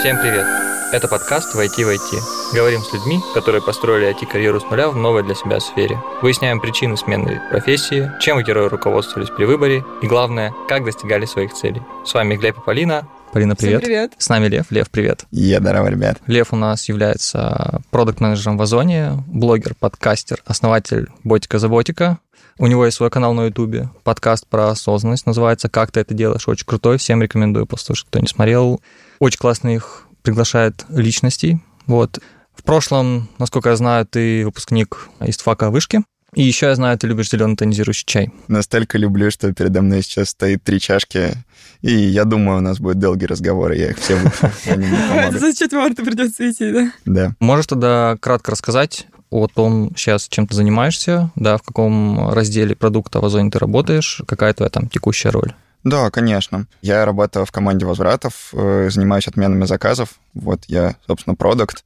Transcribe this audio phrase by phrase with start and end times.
[0.00, 0.46] Всем привет!
[0.94, 2.54] Это подкаст «Войти в IT».
[2.54, 6.00] Говорим с людьми, которые построили IT-карьеру с нуля в новой для себя сфере.
[6.22, 11.82] Выясняем причины смены профессии, чем герои руководствовались при выборе и, главное, как достигали своих целей.
[12.06, 13.06] С вами Глеб и Полина.
[13.34, 13.82] Полина, привет.
[13.82, 14.12] Всем привет.
[14.16, 14.70] С нами Лев.
[14.70, 15.26] Лев, привет.
[15.32, 16.16] Я здорово, ребят.
[16.26, 22.20] Лев у нас является продукт-менеджером в Озоне, блогер, подкастер, основатель Ботика за Ботика.
[22.58, 26.48] У него есть свой канал на Ютубе, подкаст про осознанность, называется «Как ты это делаешь?».
[26.48, 28.80] Очень крутой, всем рекомендую послушать, кто не смотрел.
[29.20, 31.60] Очень классно их приглашает личностей.
[31.86, 32.18] Вот.
[32.54, 36.02] В прошлом, насколько я знаю, ты выпускник из ФАКа вышки.
[36.34, 38.30] И еще я знаю, ты любишь зеленый тонизирующий чай.
[38.48, 41.34] Настолько люблю, что передо мной сейчас стоит три чашки,
[41.82, 45.38] и я думаю, у нас будет долгие разговоры, я их все выпью.
[45.38, 46.92] За четвертый придется идти, да?
[47.04, 47.34] Да.
[47.40, 53.20] Можешь тогда кратко рассказать о том, сейчас чем ты занимаешься, да, в каком разделе продукта
[53.20, 55.52] в Озоне ты работаешь, какая твоя там текущая роль?
[55.84, 56.66] Да, конечно.
[56.82, 60.20] Я работаю в команде возвратов, э, занимаюсь отменами заказов.
[60.34, 61.84] Вот я, собственно, продукт.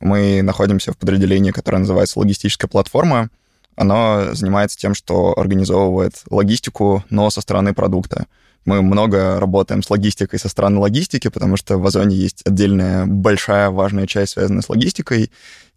[0.00, 3.30] Мы находимся в подразделении, которое называется логистическая платформа.
[3.76, 8.26] Оно занимается тем, что организовывает логистику, но со стороны продукта.
[8.64, 13.70] Мы много работаем с логистикой со стороны логистики, потому что в Озоне есть отдельная большая
[13.70, 15.30] важная часть, связанная с логистикой,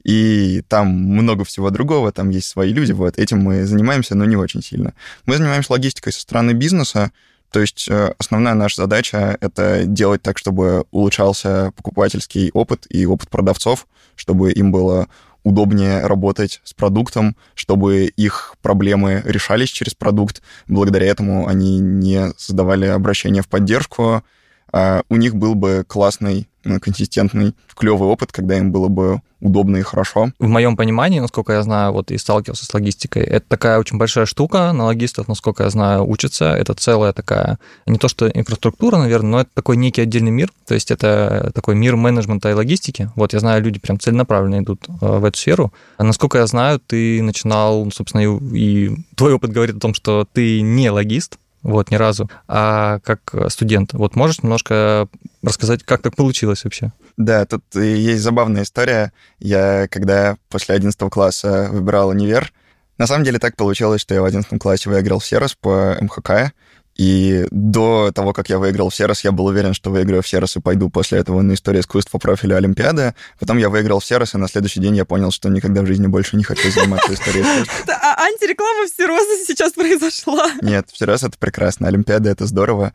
[0.03, 4.37] и там много всего другого, там есть свои люди, вот этим мы занимаемся, но не
[4.37, 4.93] очень сильно.
[5.27, 7.11] Мы занимаемся логистикой со стороны бизнеса,
[7.51, 13.29] то есть э, основная наша задача— это делать так, чтобы улучшался покупательский опыт и опыт
[13.29, 15.07] продавцов, чтобы им было
[15.43, 20.41] удобнее работать с продуктом, чтобы их проблемы решались через продукт.
[20.67, 24.23] Благодаря этому они не создавали обращения в поддержку,
[24.71, 26.47] у них был бы классный
[26.81, 30.31] консистентный, клевый опыт, когда им было бы удобно и хорошо.
[30.39, 34.25] В моем понимании, насколько я знаю, вот и сталкивался с логистикой, это такая очень большая
[34.25, 39.29] штука, на логистов, насколько я знаю, учатся, это целая такая, не то что инфраструктура, наверное,
[39.29, 43.11] но это такой некий отдельный мир, то есть это такой мир менеджмента и логистики.
[43.15, 45.71] Вот я знаю, люди прям целенаправленно идут э, в эту сферу.
[45.97, 50.27] А насколько я знаю, ты начинал, собственно, и, и твой опыт говорит о том, что
[50.33, 53.93] ты не логист, вот, ни разу, а как студент.
[53.93, 55.07] Вот можешь немножко
[55.43, 56.91] рассказать, как так получилось вообще?
[57.17, 59.11] Да, тут есть забавная история.
[59.39, 62.53] Я, когда после 11 класса выбирал универ,
[62.97, 66.53] на самом деле так получилось, что я в 11 классе выиграл Серос по МХК,
[66.99, 70.57] и до того, как я выиграл в Серос, я был уверен, что выиграю в Серос
[70.57, 73.15] и пойду после этого на историю искусств по профилю Олимпиады.
[73.39, 76.07] Потом я выиграл в Серос, и на следующий день я понял, что никогда в жизни
[76.07, 77.85] больше не хочу заниматься историей искусств.
[78.01, 80.51] А антиреклама в Серозе сейчас произошла.
[80.61, 82.91] Нет, Всерос это прекрасно, Олимпиада это здорово.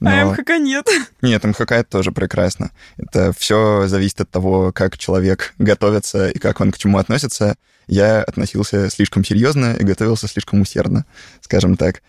[0.00, 0.08] Но...
[0.10, 0.88] А МХК нет.
[1.20, 2.70] Нет, МХК это тоже прекрасно.
[2.96, 7.56] Это все зависит от того, как человек готовится и как он к чему относится.
[7.86, 11.04] Я относился слишком серьезно и готовился слишком усердно,
[11.42, 12.00] скажем так.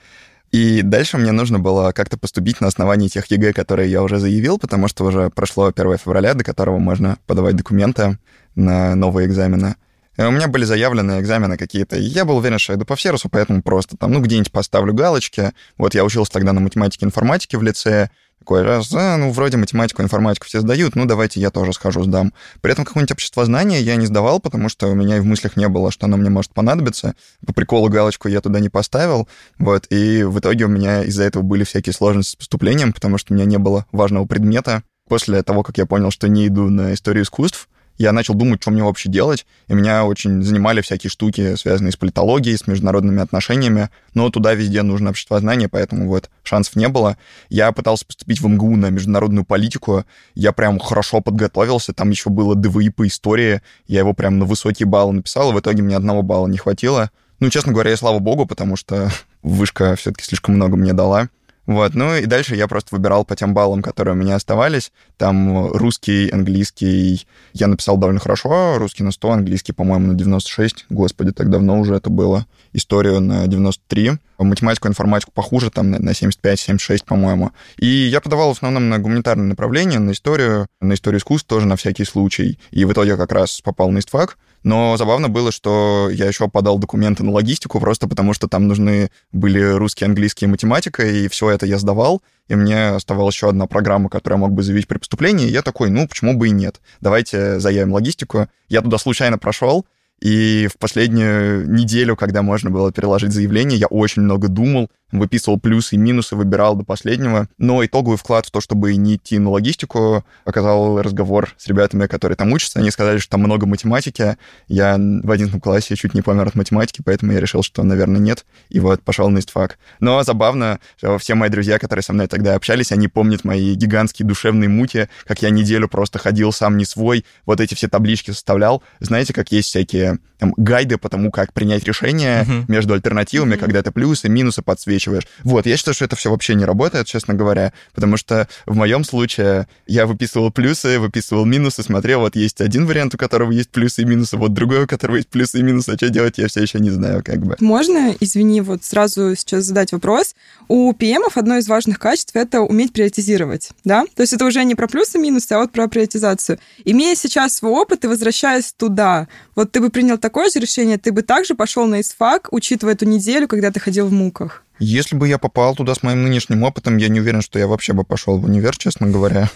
[0.53, 4.59] И дальше мне нужно было как-то поступить на основании тех ЕГЭ, которые я уже заявил,
[4.59, 8.19] потому что уже прошло 1 февраля, до которого можно подавать документы
[8.53, 9.77] на новые экзамены.
[10.15, 11.95] И у меня были заявлены экзамены какие-то.
[11.97, 14.93] И я был уверен, что я иду по всерусу, поэтому просто там, ну, где-нибудь поставлю
[14.93, 15.53] галочки.
[15.79, 18.11] Вот я учился тогда на математике и информатике в лицее.
[18.43, 22.33] Такой раз, а, ну, вроде математику, информатику все сдают, ну, давайте я тоже схожу сдам.
[22.59, 25.55] При этом какое-нибудь общество знания я не сдавал, потому что у меня и в мыслях
[25.55, 27.15] не было, что оно мне может понадобиться.
[27.47, 31.41] По приколу галочку я туда не поставил, вот, и в итоге у меня из-за этого
[31.41, 34.83] были всякие сложности с поступлением, потому что у меня не было важного предмета.
[35.07, 38.71] После того, как я понял, что не иду на историю искусств, я начал думать, что
[38.71, 43.89] мне вообще делать, и меня очень занимали всякие штуки, связанные с политологией, с международными отношениями,
[44.13, 47.17] но туда везде нужно обществознание, поэтому вот шансов не было.
[47.49, 50.05] Я пытался поступить в МГУ на международную политику,
[50.35, 54.87] я прям хорошо подготовился, там еще было ДВИ по истории, я его прям на высокие
[54.87, 57.11] баллы написал, и в итоге мне одного балла не хватило.
[57.39, 59.11] Ну, честно говоря, я слава богу, потому что
[59.43, 61.29] вышка все-таки слишком много мне дала.
[61.65, 64.91] Вот, ну и дальше я просто выбирал по тем баллам, которые у меня оставались.
[65.17, 70.85] Там русский, английский я написал довольно хорошо, русский на 100, английский, по-моему, на 96.
[70.89, 72.45] Господи, так давно уже это было.
[72.73, 74.11] Историю на 93.
[74.39, 77.51] Математику, информатику похуже, там на 75-76, по-моему.
[77.77, 81.77] И я подавал в основном на гуманитарное направление, на историю, на историю искусств тоже на
[81.77, 82.59] всякий случай.
[82.71, 84.37] И в итоге как раз попал на истфак.
[84.63, 89.11] Но забавно было, что я еще подал документы на логистику, просто потому что там нужны
[89.31, 93.67] были русский, английский и математика, и все это я сдавал, и мне оставалась еще одна
[93.67, 96.51] программа, которую я мог бы заявить при поступлении, и я такой, ну, почему бы и
[96.51, 96.81] нет?
[97.01, 98.47] Давайте заявим логистику.
[98.69, 99.85] Я туда случайно прошел,
[100.21, 104.89] и в последнюю неделю, когда можно было переложить заявление, я очень много думал,
[105.19, 107.47] выписывал плюсы и минусы, выбирал до последнего.
[107.57, 112.35] Но итоговый вклад в то, чтобы не идти на логистику, оказал разговор с ребятами, которые
[112.35, 112.79] там учатся.
[112.79, 114.37] Они сказали, что там много математики.
[114.67, 118.45] Я в одиннадцатом классе чуть не помер от математики, поэтому я решил, что, наверное, нет.
[118.69, 119.77] И вот пошел на истфак.
[119.99, 124.27] Но забавно, что все мои друзья, которые со мной тогда общались, они помнят мои гигантские
[124.27, 128.81] душевные мути, как я неделю просто ходил сам не свой, вот эти все таблички составлял.
[128.99, 132.65] Знаете, как есть всякие там, гайды по тому, как принять решение uh-huh.
[132.67, 133.59] между альтернативами, uh-huh.
[133.59, 135.02] когда ты плюсы, минусы подсвечиваешь.
[135.43, 139.03] Вот, я считаю, что это все вообще не работает, честно говоря, потому что в моем
[139.03, 144.01] случае я выписывал плюсы, выписывал минусы, смотрел, вот есть один вариант, у которого есть плюсы
[144.01, 146.61] и минусы, вот другой, у которого есть плюсы и минусы, а что делать, я все
[146.61, 147.55] еще не знаю, как бы.
[147.59, 150.35] Можно, извини, вот сразу сейчас задать вопрос.
[150.67, 154.05] У PM одно из важных качеств— это уметь приоритизировать, да?
[154.15, 156.59] То есть это уже не про плюсы и минусы, а вот про приоритизацию.
[156.85, 161.11] Имея сейчас свой опыт и возвращаясь туда, вот ты бы принял такое же решение, ты
[161.11, 164.63] бы также пошел на ИСФАК, учитывая эту неделю, когда ты ходил в муках?
[164.83, 167.93] Если бы я попал туда с моим нынешним опытом, я не уверен, что я вообще
[167.93, 169.49] бы пошел в универ, честно говоря.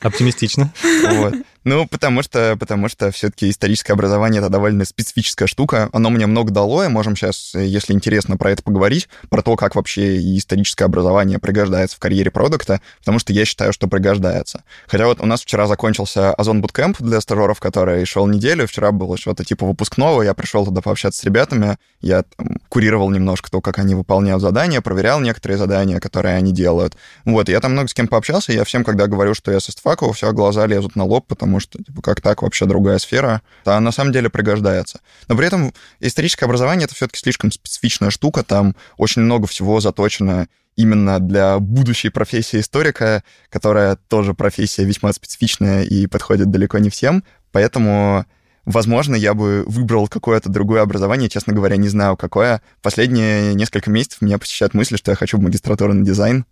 [0.00, 0.72] Оптимистично.
[1.10, 1.34] Вот.
[1.64, 5.88] Ну, потому что, потому что все-таки историческое образование это довольно специфическая штука.
[5.92, 9.74] Оно мне много дало, и можем сейчас, если интересно, про это поговорить, про то, как
[9.74, 14.62] вообще историческое образование пригождается в карьере продукта, потому что я считаю, что пригождается.
[14.86, 18.66] Хотя вот у нас вчера закончился Озон Bootcamp для стажеров, который шел неделю.
[18.66, 23.50] Вчера было что-то типа выпускного, я пришел туда пообщаться с ребятами, я там, курировал немножко
[23.50, 26.94] то, как они выполняют задания, проверял некоторые задания, которые они делают.
[27.24, 30.12] Вот, я там много с кем пообщался, я всем, когда говорю, что я со стфаку,
[30.12, 33.80] все глаза лезут на лоб, потому потому что, типа, как так, вообще другая сфера, а
[33.80, 35.00] на самом деле пригождается.
[35.28, 40.48] Но при этом историческое образование— это все-таки слишком специфичная штука, там очень много всего заточено
[40.76, 47.22] именно для будущей профессии историка, которая тоже профессия весьма специфичная и подходит далеко не всем,
[47.52, 48.26] поэтому
[48.64, 52.62] Возможно, я бы выбрал какое-то другое образование, честно говоря, не знаю какое.
[52.80, 56.46] Последние несколько месяцев меня посещают мысли, что я хочу в магистратуру на дизайн.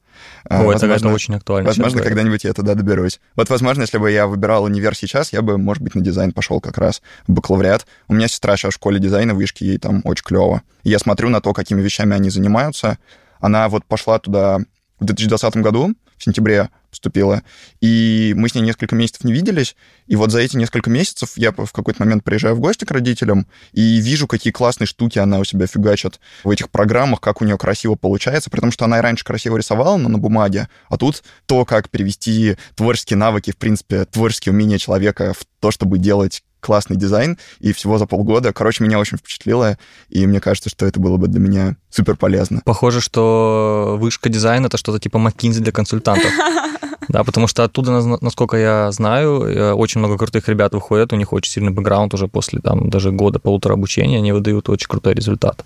[0.48, 1.68] А, Ой, возможно, это очень актуально.
[1.68, 3.18] Возможно, когда-нибудь я туда доберусь.
[3.34, 6.60] Вот, возможно, если бы я выбирал универ сейчас, я бы, может быть, на дизайн пошел
[6.60, 7.86] как раз в бакалавриат.
[8.08, 10.62] У меня сестра сейчас в школе дизайна, вышки, ей там очень клево.
[10.84, 12.98] Я смотрю на то, какими вещами они занимаются.
[13.40, 14.58] Она вот пошла туда
[15.00, 17.42] в 2020 году, в сентябре поступила,
[17.80, 19.74] и мы с ней несколько месяцев не виделись,
[20.06, 23.46] и вот за эти несколько месяцев я в какой-то момент приезжаю в гости к родителям
[23.72, 27.56] и вижу, какие классные штуки она у себя фигачит в этих программах, как у нее
[27.56, 31.24] красиво получается, при том, что она и раньше красиво рисовала, но на бумаге, а тут
[31.46, 36.96] то, как перевести творческие навыки, в принципе, творческие умения человека в то, чтобы делать классный
[36.96, 38.52] дизайн, и всего за полгода.
[38.52, 39.78] Короче, меня очень впечатлило,
[40.08, 42.60] и мне кажется, что это было бы для меня супер полезно.
[42.64, 46.30] Похоже, что вышка дизайна— это что-то типа McKinsey для консультантов.
[47.08, 51.32] Да, потому что оттуда, насколько я знаю, э, очень много крутых ребят выходят, у них
[51.32, 55.62] очень сильный бэкграунд уже после там даже года, полутора обучения, они выдают очень крутой результат.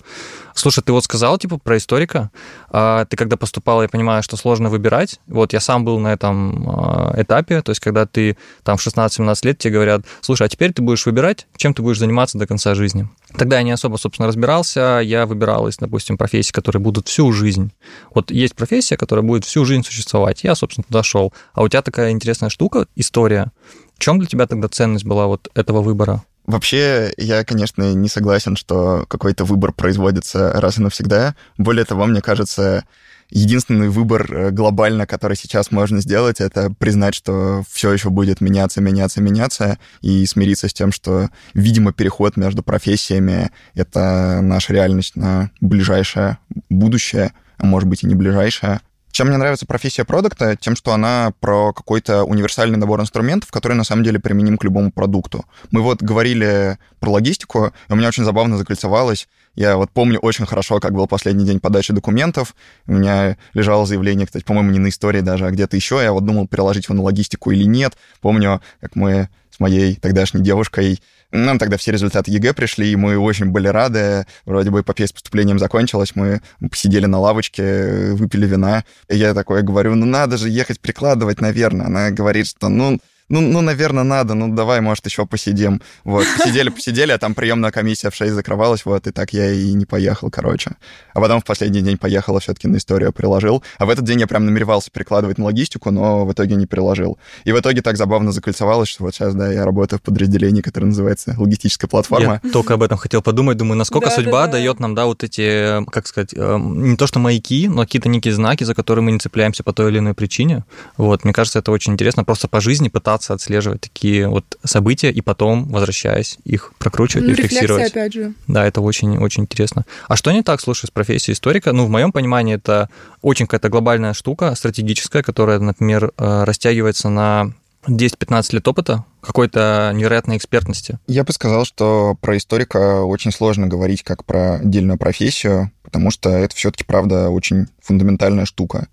[0.55, 2.31] Слушай, ты вот сказал, типа, про историка.
[2.71, 5.21] А ты когда поступал, я понимаю, что сложно выбирать.
[5.27, 9.47] Вот я сам был на этом а, этапе, то есть когда ты там в 16-17
[9.47, 12.75] лет, тебе говорят, слушай, а теперь ты будешь выбирать, чем ты будешь заниматься до конца
[12.75, 13.09] жизни.
[13.35, 15.01] Тогда я не особо, собственно, разбирался.
[15.03, 17.73] Я выбирал из, допустим, профессий, которые будут всю жизнь.
[18.15, 20.45] Вот есть профессия, которая будет всю жизнь существовать.
[20.45, 21.33] Я, собственно, туда шел.
[21.53, 23.51] А у тебя такая интересная штука, история.
[23.97, 26.23] В чем для тебя тогда ценность была вот этого выбора?
[26.47, 31.35] Вообще, я, конечно, не согласен, что какой-то выбор производится раз и навсегда.
[31.59, 32.85] Более того, мне кажется,
[33.31, 38.81] единственный выбор э, глобально, который сейчас можно сделать, это признать, что все еще будет меняться,
[38.81, 45.51] меняться, меняться, и смириться с тем, что, видимо, переход между профессиями— это наша реальность на
[45.61, 46.39] ближайшее
[46.71, 48.81] будущее, а может быть и не ближайшее.
[49.17, 50.57] Чем мне нравится профессия продукта?
[50.57, 54.93] Тем, что она про какой-то универсальный набор инструментов, который на самом деле применим к любому
[54.93, 55.47] продукту.
[55.71, 59.27] Мы вот говорили про логистику, и у меня очень забавно закольцевалось.
[59.57, 62.55] Я вот помню очень хорошо, как был последний день подачи документов.
[62.87, 66.01] У меня лежало заявление, кстати, по-моему, не на истории даже, а где-то еще.
[66.03, 67.97] Я вот думал, переложить его на логистику или нет.
[68.21, 71.01] Помню, как мы с моей тогдашней девушкой
[71.33, 74.27] нам тогда все результаты ЕГЭ пришли, и мы очень были рады.
[74.45, 78.85] Вроде бы эпопея с поступлением закончилась, мы посидели на лавочке, выпили вина.
[79.09, 81.87] И я такое говорю, ну надо же ехать прикладывать, наверное.
[81.87, 85.83] Она говорит, что ну ну, ну, наверное, надо, ну, давай, может, еще посидим.
[86.05, 89.73] Вот, посидели, посидели, а там приемная комиссия в 6 закрывалась, вот, и так я и
[89.73, 90.73] не поехал, короче.
[91.13, 93.65] А потом в последний день поехал, все-таки на историю приложил.
[93.79, 97.19] А в этот день я прям намеревался перекладывать на логистику, но в итоге не приложил.
[97.45, 100.87] И в итоге так забавно закольцевалось, что вот сейчас, да, я работаю в подразделении, которое
[100.87, 102.41] называется логистическая платформа.
[102.45, 104.53] Я только об этом хотел подумать, думаю, насколько да, судьба да, да.
[104.53, 108.35] дает нам, да, вот эти, как сказать, эм, не то что маяки, но какие-то некие
[108.35, 110.65] знаки, за которые мы не цепляемся по той или иной причине.
[110.97, 115.11] Вот, мне кажется, это очень интересно, просто по жизни пытаться пытаться отслеживать такие вот события
[115.11, 117.91] и потом, возвращаясь, их прокручивать Ну, и фиксировать.
[117.91, 118.35] опять же.
[118.47, 119.85] Да, это очень-очень интересно.
[120.07, 121.73] А что не так, слушай, с профессией историка?
[121.73, 122.91] Ну, в моем понимании, это
[123.23, 127.53] очень какая-то глобальная штука, стратегическая, которая, например, э, растягивается на
[127.89, 130.99] 10-15 лет опыта, какой-то невероятной экспертности.
[131.07, 136.29] Я бы сказал, что про историка очень сложно говорить как про отдельную профессию, потому что
[136.31, 138.89] это все-таки, правда, очень фундаментальная штука.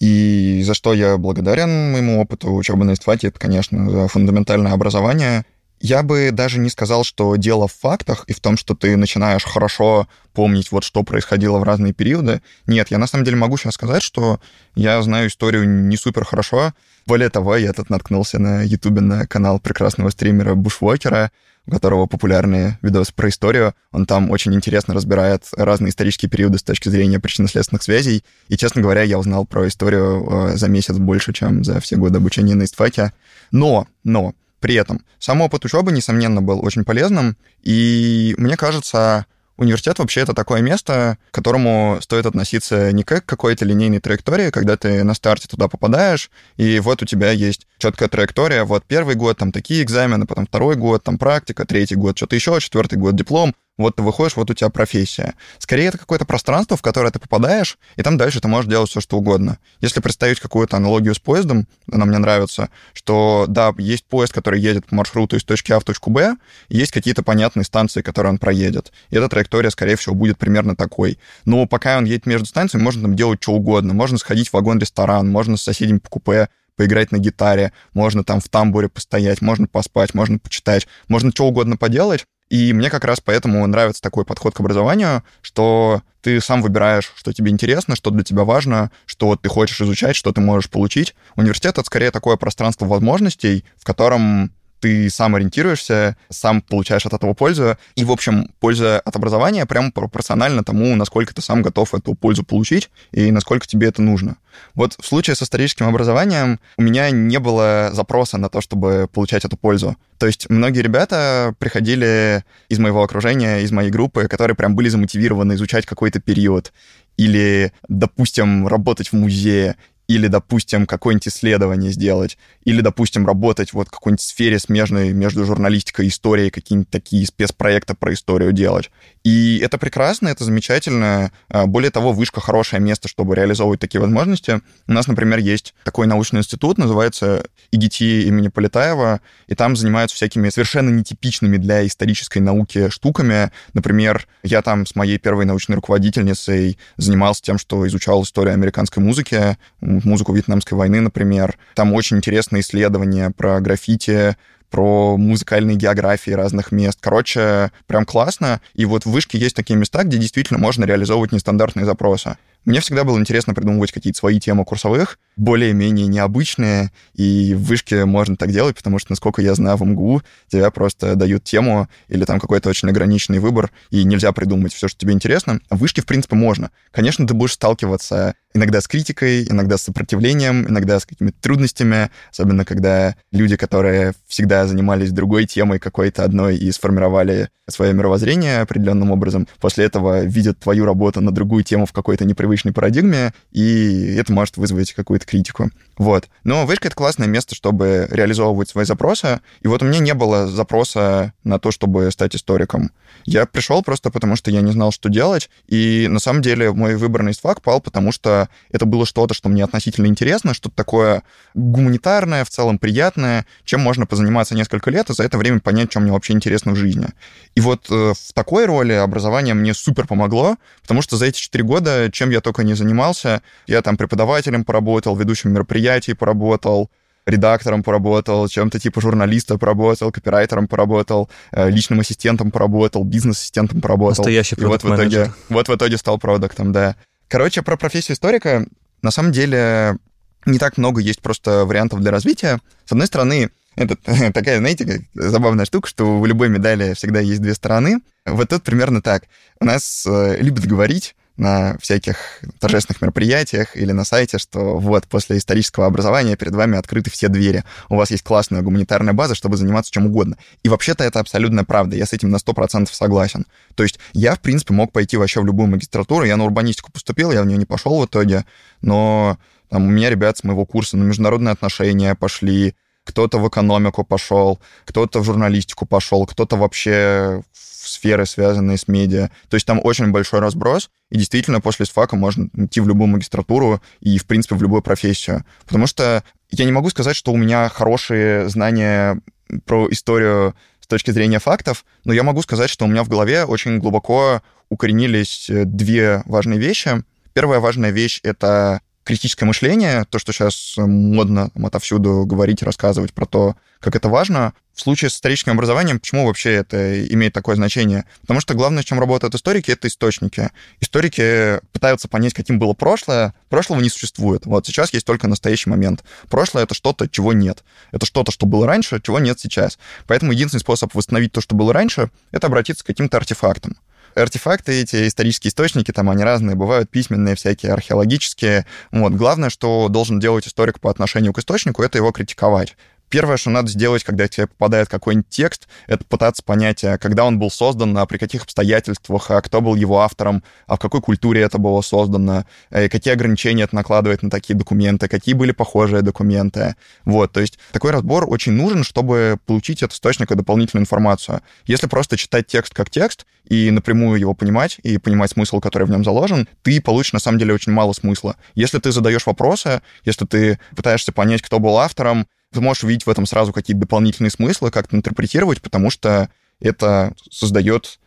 [0.00, 5.44] И за что я благодарен моему опыту учебы на истфаке, это, конечно, за фундаментальное образование.
[5.80, 9.44] Я бы даже не сказал, что дело в фактах и в том, что ты начинаешь
[9.44, 12.40] хорошо помнить, вот что происходило в разные периоды.
[12.66, 14.40] Нет, я на самом деле могу сейчас сказать, что
[14.74, 16.72] я знаю историю не супер хорошо.
[17.06, 21.30] Более того, я тут наткнулся на Ютубе на канал прекрасного стримера Бушвокера,
[21.66, 23.74] у которого популярные видосы про историю.
[23.92, 28.24] Он там очень интересно разбирает разные исторические периоды с точки зрения причинно-следственных связей.
[28.48, 32.18] И, честно говоря, я узнал про историю э, за месяц больше, чем за все годы
[32.18, 33.12] обучения на истфаке.
[33.50, 39.98] Но, но, при этом сам опыт учебы, несомненно, был очень полезным, и мне кажется, университет
[39.98, 44.76] вообще это такое место, к которому стоит относиться не как к какой-то линейной траектории, когда
[44.76, 49.38] ты на старте туда попадаешь, и вот у тебя есть четкая траектория, вот первый год
[49.38, 53.54] там такие экзамены, потом второй год там практика, третий год что-то еще, четвертый год диплом,
[53.78, 55.34] вот ты выходишь, вот у тебя профессия.
[55.58, 59.00] Скорее, это какое-то пространство, в которое ты попадаешь, и там дальше ты можешь делать все,
[59.00, 59.58] что угодно.
[59.80, 64.86] Если представить какую-то аналогию с поездом, она мне нравится, что, да, есть поезд, который едет
[64.86, 66.36] по маршруту из точки А в точку Б,
[66.68, 68.92] есть какие-то понятные станции, которые он проедет.
[69.10, 71.18] И эта траектория, скорее всего, будет примерно такой.
[71.44, 73.92] Но пока он едет между станциями, можно там делать что угодно.
[73.92, 78.48] Можно сходить в вагон-ресторан, можно с соседями по купе поиграть на гитаре, можно там в
[78.48, 83.66] тамбуре постоять, можно поспать, можно почитать, можно что угодно поделать, и мне как раз поэтому
[83.66, 88.44] нравится такой подход к образованию, что ты сам выбираешь, что тебе интересно, что для тебя
[88.44, 91.14] важно, что ты хочешь изучать, что ты можешь получить.
[91.36, 97.34] Университет— это скорее такое пространство возможностей, в котором ты сам ориентируешься, сам получаешь от этого
[97.34, 97.76] пользу.
[97.94, 102.44] И, в общем, польза от образования прямо пропорциональна тому, насколько ты сам готов эту пользу
[102.44, 104.36] получить и насколько тебе это нужно.
[104.74, 109.44] Вот в случае с историческим образованием у меня не было запроса на то, чтобы получать
[109.44, 109.96] эту пользу.
[110.18, 115.54] То есть многие ребята приходили из моего окружения, из моей группы, которые прям были замотивированы
[115.54, 116.72] изучать какой-то период
[117.16, 119.76] или, допустим, работать в музее,
[120.08, 126.06] или, допустим, какое-нибудь исследование сделать, или, допустим, работать вот в какой-нибудь сфере смежной между журналистикой
[126.06, 128.90] и историей, какие-нибудь такие спецпроекты про историю делать.
[129.24, 131.32] И это прекрасно, это замечательно.
[131.48, 134.60] А, более того, вышка хорошее место, чтобы реализовывать такие возможности.
[134.86, 140.48] У нас, например, есть такой научный институт, называется ИГТ имени Полетаева, и там занимаются всякими
[140.50, 143.50] совершенно нетипичными для исторической науки штуками.
[143.74, 149.56] Например, я там с моей первой научной руководительницей занимался тем, что изучал историю американской музыки,
[150.04, 151.58] музыку Вьетнамской войны, например.
[151.74, 154.36] Там очень интересные исследования про граффити,
[154.70, 156.98] про музыкальные географии разных мест.
[157.00, 158.60] Короче, прям классно.
[158.74, 162.36] И вот в вышке есть такие места, где действительно можно реализовывать нестандартные запросы.
[162.66, 168.36] Мне всегда было интересно придумывать какие-то свои темы курсовых, более-менее необычные, и в вышке можно
[168.36, 172.40] так делать, потому что, насколько я знаю, в МГУ тебя просто дают тему или там
[172.40, 175.60] какой-то очень ограниченный выбор, и нельзя придумать все, что тебе интересно.
[175.70, 176.72] В вышке, в принципе, можно.
[176.90, 182.64] Конечно, ты будешь сталкиваться иногда с критикой, иногда с сопротивлением, иногда с какими-то трудностями, особенно
[182.64, 189.46] когда люди, которые всегда занимались другой темой какой-то одной и сформировали свое мировоззрение определенным образом,
[189.60, 194.56] после этого видят твою работу на другую тему в какой-то непривычной парадигме, и это может
[194.56, 195.70] вызвать какую-то критику.
[195.98, 196.28] Вот.
[196.44, 199.40] Но вышка— это классное место, чтобы реализовывать свои запросы.
[199.62, 202.90] И вот у меня не было запроса на то, чтобы стать историком.
[203.24, 205.50] Я пришел просто потому, что я не знал, что делать.
[205.66, 209.48] И на самом деле мой выбор на ИСТФАК пал, потому что это было что-то, что
[209.48, 211.22] мне относительно интересно, что-то такое
[211.54, 216.00] гуманитарное, в целом приятное, чем можно позаниматься несколько лет, и за это время понять, что
[216.00, 217.08] мне вообще интересно в жизни.
[217.54, 221.64] И вот э, в такой роли образование мне супер помогло, потому что за эти четыре
[221.64, 226.90] года, чем я только не занимался, я там преподавателем поработал, ведущим мероприятий поработал,
[227.26, 234.22] редактором поработал, чем-то типа журналиста поработал, копирайтером поработал, э, личным ассистентом поработал, бизнес-ассистентом поработал.
[234.22, 236.96] Настоящий И вот в итоге, вот в итоге стал продуктом, да.
[237.28, 238.66] Короче, про профессию историка
[239.02, 239.98] на самом деле
[240.46, 242.60] не так много есть просто вариантов для развития.
[242.84, 243.96] С одной стороны, это
[244.32, 248.00] такая, знаете, забавная штука, что у любой медали всегда есть две стороны.
[248.24, 249.24] Вот тут примерно так.
[249.60, 255.38] У нас э, любят говорить на всяких торжественных мероприятиях или на сайте, что вот после
[255.38, 257.64] исторического образования перед вами открыты все двери.
[257.88, 260.36] У вас есть классная гуманитарная база, чтобы заниматься чем угодно.
[260.62, 261.96] И вообще-то это абсолютная правда.
[261.96, 263.46] Я с этим на 100% согласен.
[263.74, 266.24] То есть я, в принципе, мог пойти вообще в любую магистратуру.
[266.24, 268.44] Я на урбанистику поступил, я в нее не пошел в итоге.
[268.80, 269.38] Но
[269.68, 272.74] там, у меня ребят с моего курса на международные отношения пошли,
[273.04, 279.30] кто-то в экономику пошел, кто-то в журналистику пошел, кто-то вообще в сферы, связанные с медиа.
[279.48, 283.82] То есть там очень большой разброс, и действительно после СФАКа можно идти в любую магистратуру
[284.00, 285.44] и, в принципе, в любую профессию.
[285.64, 289.20] Потому что я не могу сказать, что у меня хорошие знания
[289.64, 293.44] про историю с точки зрения фактов, но я могу сказать, что у меня в голове
[293.44, 297.02] очень глубоко укоренились э, две важные вещи.
[297.32, 303.24] Первая важная вещь— это критическое мышление, то, что сейчас модно там, отовсюду говорить, рассказывать про
[303.24, 304.52] то, как это важно.
[304.74, 308.04] В случае с историческим образованием, почему вообще это имеет такое значение?
[308.22, 310.50] Потому что главное, чем работают историки, это источники.
[310.80, 313.32] Историки пытаются понять, каким было прошлое.
[313.48, 314.44] Прошлого не существует.
[314.44, 316.02] Вот сейчас есть только настоящий момент.
[316.28, 317.62] Прошлое— это что-то, чего нет.
[317.92, 319.78] Это что-то, что было раньше, чего нет сейчас.
[320.08, 323.76] Поэтому единственный способ восстановить то, что было раньше, это обратиться к каким-то артефактам
[324.22, 328.66] артефакты эти, исторические источники, там они разные, бывают письменные, всякие археологические.
[328.92, 329.12] Вот.
[329.12, 332.76] Главное, что должен делать историк по отношению к источнику, это его критиковать.
[333.08, 337.38] Первое, что надо сделать, когда тебе попадает какой-нибудь текст, это пытаться понять, а когда он
[337.38, 341.42] был создан, а при каких обстоятельствах, а кто был его автором, а в какой культуре
[341.42, 346.74] это было создано, и какие ограничения это накладывает на такие документы, какие были похожие документы.
[347.04, 351.42] Вот, то есть такой разбор очень нужен, чтобы получить от источника дополнительную информацию.
[351.64, 355.90] Если просто читать текст как текст и напрямую его понимать, и понимать смысл, который в
[355.90, 358.36] нем заложен, ты получишь на самом деле очень мало смысла.
[358.54, 363.10] Если ты задаешь вопросы, если ты пытаешься понять, кто был автором, ты можешь увидеть в
[363.10, 367.98] этом сразу какие-то дополнительные смыслы, как-то интерпретировать, потому что это создает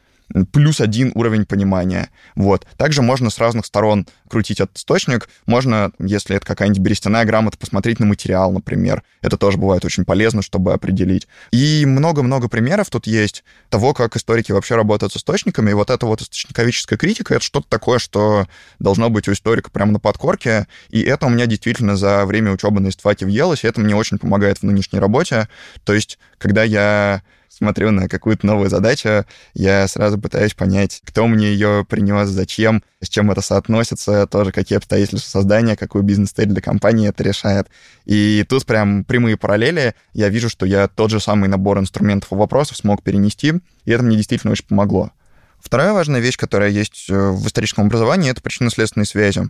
[0.51, 2.09] плюс один уровень понимания.
[2.35, 2.65] Вот.
[2.77, 5.27] Также можно с разных сторон крутить этот источник.
[5.45, 9.03] Можно, если это какая-нибудь берестяная грамота, посмотреть на материал, например.
[9.21, 11.27] Это тоже бывает очень полезно, чтобы определить.
[11.51, 15.71] И много-много примеров тут есть того, как историки вообще работают с источниками.
[15.71, 18.47] И вот эта вот источниковическая критика— это что-то такое, что
[18.79, 20.67] должно быть у историка прямо на подкорке.
[20.89, 24.19] И это у меня действительно за время учебы на истфаке въелось, и это мне очень
[24.19, 25.47] помогает в нынешней работе.
[25.83, 27.23] То есть, когда я
[27.59, 33.09] смотрю на какую-то новую задачу, я сразу пытаюсь понять, кто мне ее принес, зачем, с
[33.09, 37.67] чем это соотносится, тоже какие обстоятельства создания, какую бизнес-цель для компании это решает.
[38.05, 39.93] И тут прям прямые параллели.
[40.13, 43.53] Я вижу, что я тот же самый набор инструментов и вопросов смог перенести,
[43.85, 45.11] и это мне действительно очень помогло.
[45.59, 49.49] Вторая важная вещь, которая есть э, в историческом образовании, это причинно-следственные связи.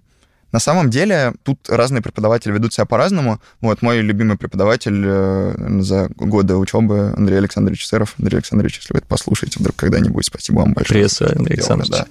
[0.52, 3.40] На самом деле, тут разные преподаватели ведут себя по-разному.
[3.62, 8.16] Вот мой любимый преподаватель э, за годы учебы Андрей Александрович Сыров.
[8.18, 11.08] Андрей Александрович, если вы это послушаете вдруг когда-нибудь, спасибо вам большое.
[11.08, 11.92] Привет, Андрей Александрович.
[11.92, 12.08] Да.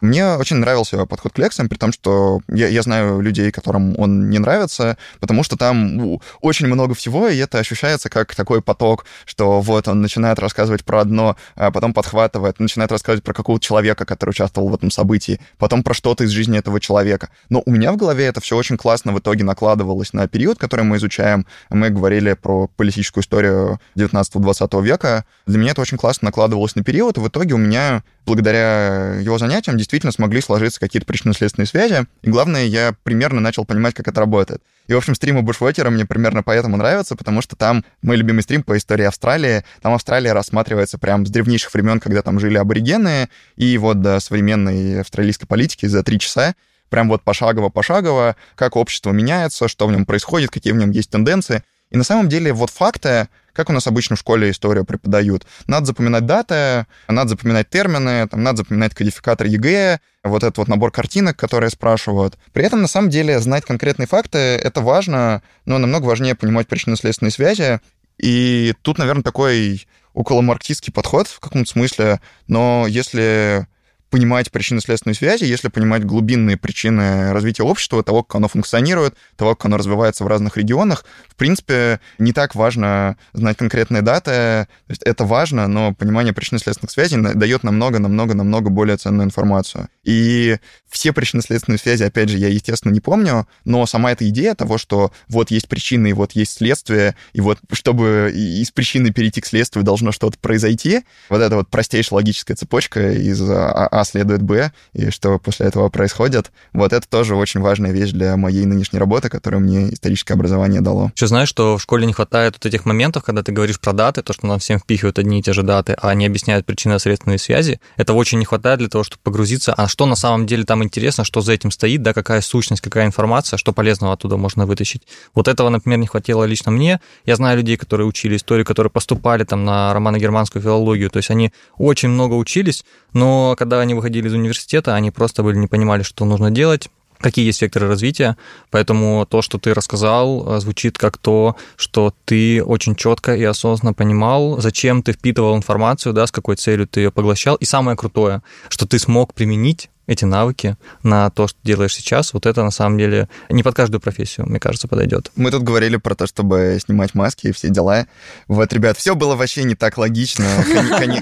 [0.00, 4.30] Мне очень нравился подход к лекциям, при том, что я, я знаю людей, которым он
[4.30, 9.60] не нравится, потому что там очень много всего, и это ощущается как такой поток, что
[9.60, 14.30] вот он начинает рассказывать про одно, а потом подхватывает, начинает рассказывать про какого-то человека, который
[14.30, 17.30] участвовал в этом событии, потом про что-то из жизни этого человека.
[17.48, 20.84] Но у меня в голове это все очень классно в итоге накладывалось на период, который
[20.84, 21.46] мы изучаем.
[21.68, 25.24] Мы говорили про политическую историю 19-20 века.
[25.46, 29.38] Для меня это очень классно накладывалось на период, и в итоге у меня благодаря его
[29.38, 32.06] занятиям действительно смогли сложиться какие-то причинно-следственные связи.
[32.22, 34.62] И главное, я примерно начал понимать, как это работает.
[34.86, 38.62] И, в общем, стримы Бушвотера мне примерно поэтому нравятся, потому что там мой любимый стрим
[38.62, 39.64] по истории Австралии.
[39.82, 45.00] Там Австралия рассматривается прям с древнейших времен, когда там жили аборигены, и вот до современной
[45.00, 46.54] австралийской политики за три часа
[46.88, 51.64] прям вот пошагово-пошагово, как общество меняется, что в нем происходит, какие в нем есть тенденции.
[51.90, 53.28] И на самом деле вот факты,
[53.60, 55.46] как у нас обычно в школе историю преподают.
[55.66, 60.90] Надо запоминать даты, надо запоминать термины, там, надо запоминать кодификатор ЕГЭ, вот этот вот набор
[60.90, 62.38] картинок, которые спрашивают.
[62.54, 67.32] При этом, на самом деле, знать конкретные факты— это важно, но намного важнее понимать причинно-следственные
[67.32, 67.80] связи.
[68.16, 73.66] И тут, наверное, такой около марксистский подход в каком-то смысле, но если
[74.10, 79.66] понимать причинно-следственные связи, если понимать глубинные причины развития общества, того, как оно функционирует, того, как
[79.66, 81.04] оно развивается в разных регионах.
[81.28, 86.90] В принципе, не так важно знать конкретные даты, то есть это важно, но понимание причинно-следственных
[86.90, 89.88] связей дает намного-намного-намного более ценную информацию.
[90.02, 94.76] И все причинно-следственные связи, опять же, я, естественно, не помню, но сама эта идея того,
[94.76, 99.46] что вот есть причины, и вот есть следствие, и вот чтобы из причины перейти к
[99.46, 104.72] следствию должно что-то произойти, вот эта вот простейшая логическая цепочка из а, а следует Б,
[104.92, 109.28] и что после этого происходит, вот это тоже очень важная вещь для моей нынешней работы,
[109.28, 111.12] которую мне историческое образование дало.
[111.14, 114.22] Еще знаешь, что в школе не хватает вот этих моментов, когда ты говоришь про даты,
[114.22, 117.80] то, что нам всем впихивают одни и те же даты, а не объясняют причинно-следственные связи.
[117.96, 121.24] Это очень не хватает для того, чтобы погрузиться, а что на самом деле там интересно,
[121.24, 125.02] что за этим стоит, да, какая сущность, какая информация, что полезного оттуда можно вытащить.
[125.34, 127.00] Вот этого, например, не хватило лично мне.
[127.26, 131.52] Я знаю людей, которые учили историю, которые поступали там на романо-германскую филологию, то есть они
[131.76, 136.24] очень много учились, но когда они выходили из университета, они просто были не понимали, что
[136.24, 136.88] нужно делать,
[137.20, 138.36] какие есть векторы развития.
[138.70, 143.92] Поэтому то, что ты рассказал, э, звучит как то, что ты очень четко и осознанно
[143.92, 147.56] понимал, зачем ты впитывал информацию, да, с какой целью ты ее поглощал.
[147.56, 152.44] И самое крутое, что ты смог применить эти навыки на то, что делаешь сейчас, вот
[152.44, 155.30] это на самом деле не под каждую профессию, мне кажется, подойдет.
[155.36, 158.08] Мы тут говорили про то, чтобы снимать маски и все дела.
[158.48, 160.44] Вот, ребят, все было вообще не так логично.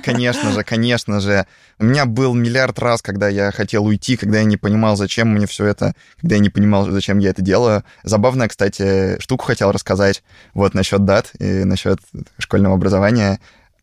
[0.02, 1.46] Конечно же, конечно же.
[1.78, 5.46] У меня был миллиард раз, когда я хотел уйти, когда я не понимал, зачем мне
[5.46, 7.84] все это, когда я не понимал, зачем я это делаю.
[8.04, 10.22] Забавная, кстати, штуку хотел рассказать
[10.54, 11.98] вот насчет дат и насчет
[12.38, 13.38] школьного образования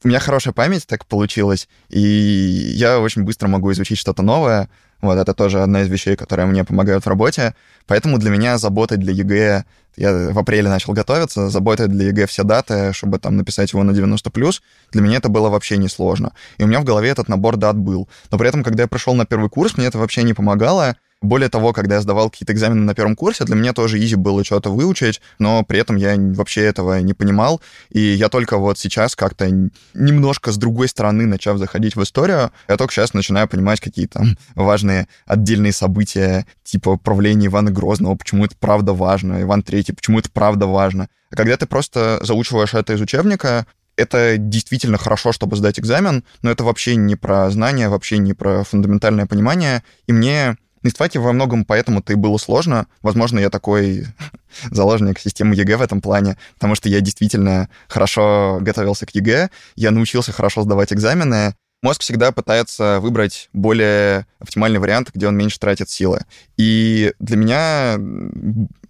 [0.05, 4.69] у меня хорошая память так получилась, и я очень быстро могу изучить что-то новое.
[5.01, 7.53] Вот это тоже одна из вещей, которые мне помогают в работе.
[7.87, 9.65] Поэтому для меня заботать для ЕГЭ...
[9.97, 13.91] Я в апреле начал готовиться, заботать для ЕГЭ все даты, чтобы там написать его на
[13.91, 14.29] 90+.
[14.29, 14.61] плюс.
[14.91, 16.33] Для меня это было вообще несложно.
[16.57, 18.09] И у меня в голове этот набор дат был.
[18.29, 20.97] Но при этом, когда я пришел на первый курс, мне это вообще не помогало.
[21.21, 24.43] Более того, когда я сдавал какие-то экзамены на первом курсе, для меня тоже easy было
[24.43, 27.61] что-то выучить, но при этом я вообще этого не понимал.
[27.89, 29.49] И я только вот сейчас как-то
[29.93, 34.37] немножко с другой стороны, начав заходить в историю, я только сейчас начинаю понимать какие там
[34.55, 40.29] важные отдельные события, типа правления Ивана Грозного, почему это правда важно, Иван Третий, почему это
[40.29, 41.09] правда важно.
[41.31, 43.65] А когда ты просто заучиваешь это из учебника,
[43.97, 48.63] это действительно хорошо, чтобы сдать экзамен, но это вообще не про знания, вообще не про
[48.63, 49.83] фундаментальное понимание.
[50.07, 52.85] И мне на истфаке во многом поэтому-то и было сложно.
[53.01, 54.05] Возможно, я такой
[54.71, 59.91] заложник системы ЕГЭ в этом плане, потому что я действительно хорошо готовился к ЕГЭ, я
[59.91, 65.89] научился хорошо сдавать экзамены, мозг всегда пытается выбрать более оптимальный вариант, где он меньше тратит
[65.89, 66.21] силы.
[66.55, 67.97] И для меня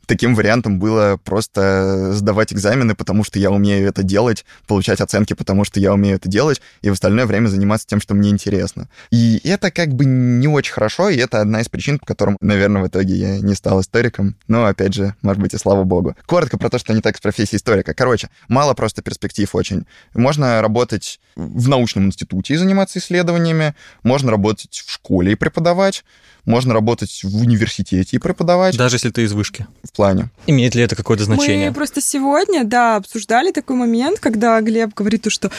[0.06, 5.64] таким вариантом было просто сдавать экзамены, потому что я умею это делать, получать оценки, потому
[5.64, 8.88] что я умею это делать, и в остальное время заниматься тем, что мне интересно.
[9.12, 12.84] И это как бы не очень хорошо, и это одна из причин, по которым, наверное,
[12.84, 14.36] в итоге я не стал историком.
[14.48, 16.16] Но, опять же, может быть, и слава богу.
[16.26, 17.94] Коротко про то, что не так с профессией историка.
[17.94, 19.86] Короче, мало просто перспектив очень.
[20.14, 26.04] Можно работать в научном институте и заниматься исследованиями, можно работать в школе и преподавать,
[26.46, 28.78] можно работать в университете и преподавать.
[28.78, 29.66] Даже если ты из вышки.
[29.84, 30.30] В плане.
[30.48, 31.70] Имеет ли это какое-то значение?
[31.70, 35.50] Мы просто сегодня, да, обсуждали такой момент, когда Глеб говорит, что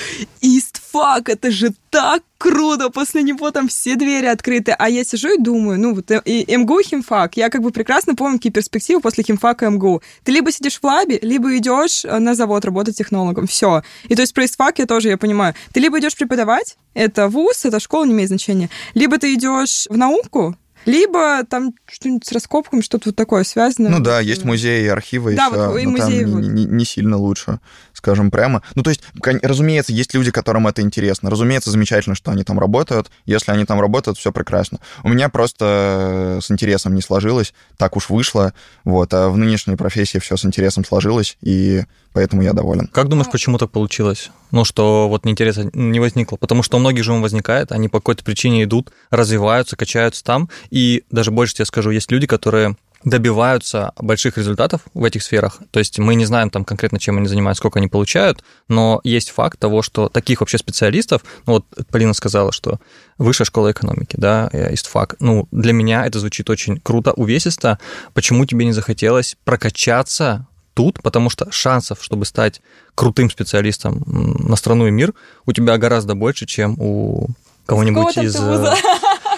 [0.40, 4.72] истфак, это же так круто, после него там все двери открыты.
[4.72, 8.38] А я сижу и думаю, ну вот и МГУ, химфак, я как бы прекрасно помню,
[8.38, 10.02] какие перспективы после химфака МГУ.
[10.24, 13.46] Ты либо сидишь в лабе, либо идешь э, на завод работать технологом.
[13.46, 13.82] Все.
[14.08, 15.54] И то есть про истфак я тоже, я понимаю.
[15.72, 18.70] Ты либо идешь преподавать, это вуз, это школа, не имеет значения.
[18.94, 23.90] Либо ты идешь в науку, либо там что-нибудь с раскопками, что-то вот такое связанное.
[23.90, 26.40] Ну да, есть музеи и архивы, да, все, вот, и но музеи там вот.
[26.40, 27.58] не, не сильно лучше,
[27.92, 28.62] скажем прямо.
[28.74, 29.02] Ну то есть,
[29.42, 31.28] разумеется, есть люди, которым это интересно.
[31.28, 33.10] Разумеется, замечательно, что они там работают.
[33.26, 34.78] Если они там работают, все прекрасно.
[35.02, 38.54] У меня просто с интересом не сложилось, так уж вышло.
[38.84, 41.84] Вот, а в нынешней профессии все с интересом сложилось, и
[42.16, 42.86] поэтому я доволен.
[42.86, 44.30] Как думаешь, почему так получилось?
[44.50, 46.38] Ну, что вот интереса не возникло?
[46.38, 50.48] Потому что у многих же он возникает, они по какой-то причине идут, развиваются, качаются там,
[50.70, 52.74] и даже больше тебе скажу, есть люди, которые
[53.04, 55.58] добиваются больших результатов в этих сферах.
[55.70, 59.30] То есть мы не знаем там конкретно, чем они занимаются, сколько они получают, но есть
[59.30, 62.80] факт того, что таких вообще специалистов, ну вот Полина сказала, что
[63.18, 67.78] высшая школа экономики, да, ИСТФАК, ну для меня это звучит очень круто, увесисто.
[68.14, 72.60] Почему тебе не захотелось прокачаться тут, потому что шансов, чтобы стать
[72.94, 75.14] крутым специалистом на страну и мир,
[75.46, 77.28] у тебя гораздо больше, чем у
[77.64, 78.36] кого-нибудь из...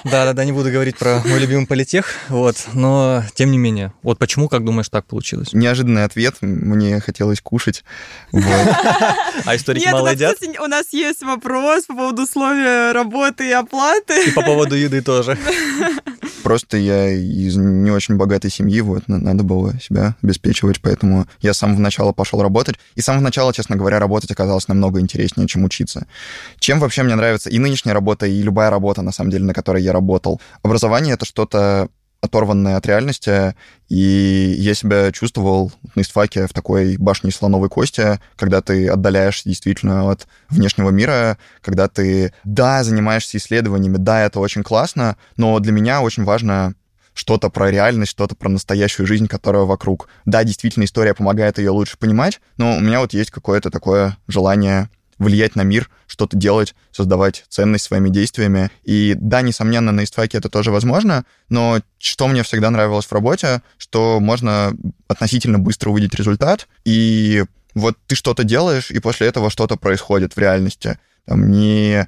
[0.05, 3.93] Да-да-да, не буду говорить про мой любимый политех, вот, но тем не менее.
[4.03, 5.53] Вот почему, как думаешь, так получилось?
[5.53, 7.85] Неожиданный ответ, мне хотелось кушать.
[8.33, 10.37] А историки мало у нас, едят?
[10.61, 14.29] у нас есть вопрос по поводу условия работы и оплаты.
[14.29, 15.39] И по поводу еды тоже.
[16.43, 21.53] Просто я из не очень богатой семьи, вот, на- надо было себя обеспечивать, поэтому я
[21.53, 22.77] с самого начала пошел работать.
[22.95, 26.07] И с самого начала, честно говоря, работать оказалось намного интереснее, чем учиться.
[26.59, 29.83] Чем вообще мне нравится и нынешняя работа, и любая работа, на самом деле, на которой
[29.83, 30.41] я работал.
[30.63, 31.89] Образование— это что-то
[32.21, 33.55] оторванное от реальности,
[33.89, 40.11] и я себя чувствовал на истфаке в такой башне слоновой кости, когда ты отдаляешься действительно
[40.11, 46.01] от внешнего мира, когда ты, да, занимаешься исследованиями, да, это очень классно, но для меня
[46.01, 46.75] очень важно
[47.15, 50.09] что-то про реальность, что-то про настоящую жизнь, которая вокруг.
[50.25, 54.89] Да, действительно, история помогает ее лучше понимать, но у меня вот есть какое-то такое желание
[55.19, 58.71] влиять на мир, что-то делать, создавать ценность своими действиями.
[58.85, 63.63] И да, несомненно, на истфаке это тоже возможно, но что мне всегда нравилось в работе,
[63.77, 64.77] что можно
[65.09, 70.39] относительно быстро увидеть результат, и вот ты что-то делаешь, и после этого что-то происходит в
[70.39, 70.99] реальности.
[71.25, 72.07] там, не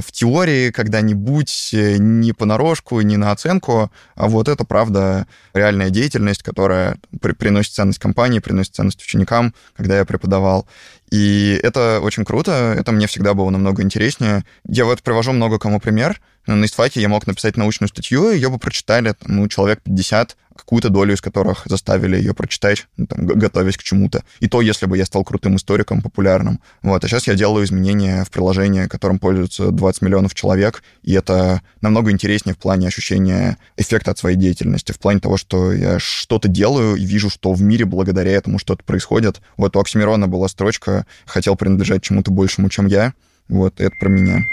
[0.00, 6.42] в теории когда-нибудь, э, не понарошку, не на оценку, а вот это, правда, реальная деятельность,
[6.42, 10.66] которая при приносит ценность компании, приносит ценность ученикам, когда я преподавал.
[11.10, 14.44] И это очень круто, это мне всегда было намного интереснее.
[14.66, 16.20] Я вот привожу много кому пример.
[16.46, 21.14] На истфаке я мог написать научную статью, ее бы прочитали ну, человек 50, какую-то долю
[21.14, 24.22] из которых заставили ее прочитать, ну, там, готовясь к чему-то.
[24.40, 26.60] И то, если бы я стал крутым историком, популярным.
[26.82, 27.02] Вот.
[27.02, 32.10] А сейчас я делаю изменения в приложении, которым пользуются 20 миллионов человек, и это намного
[32.10, 36.96] интереснее в плане ощущения эффекта от своей деятельности, в плане того, что я что-то делаю
[36.96, 39.40] и вижу, что в мире благодаря этому что-то происходит.
[39.56, 43.14] Вот у Оксимирона была строчка «хотел принадлежать чему-то большему, чем я».
[43.48, 44.44] Вот, это про меня.